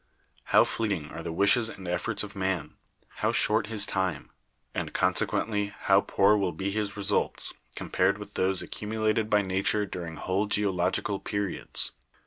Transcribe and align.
How 0.45 0.63
fleeting 0.63 1.11
are 1.11 1.21
the 1.21 1.31
wishes 1.31 1.69
and 1.69 1.87
efforts 1.87 2.23
of 2.23 2.35
man! 2.35 2.75
how 3.17 3.31
short 3.31 3.67
his 3.67 3.85
time! 3.85 4.31
and 4.73 4.93
consequently 4.93 5.75
how 5.81 6.01
poor 6.01 6.35
will 6.35 6.53
be 6.53 6.71
his 6.71 6.97
results, 6.97 7.53
compared 7.75 8.17
with 8.17 8.33
those 8.33 8.63
accumulated 8.63 9.29
by 9.29 9.43
Nature 9.43 9.85
during 9.85 10.15
whole 10.15 10.47
geological 10.47 11.19
periods 11.19 11.91